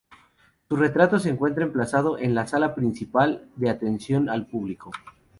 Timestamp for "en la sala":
2.17-2.73